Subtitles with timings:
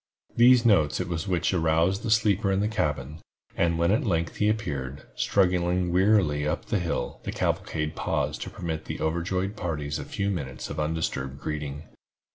[0.35, 3.19] These notes it was which aroused the sleeper in the cabin,
[3.55, 8.49] and when at length he appeared, struggling wearily up the hill, the cavalcade paused to
[8.49, 11.83] permit the overjoyed parties a few minutes of undisturbed greeting.